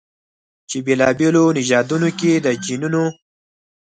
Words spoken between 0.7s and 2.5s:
بېلابېلو نژادونو کې د